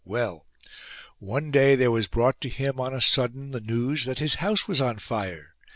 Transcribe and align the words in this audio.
Well, 0.03 0.47
one 1.19 1.51
day 1.51 1.75
there 1.75 1.91
was 1.91 2.07
brought 2.07 2.41
to 2.41 2.49
him 2.49 2.79
on 2.79 2.91
a 2.91 2.99
sudden 3.01 3.51
the 3.51 3.61
news 3.61 4.05
that 4.05 4.17
his 4.17 4.33
house 4.41 4.67
was 4.67 4.81
on 4.81 4.97
fire. 4.97 5.53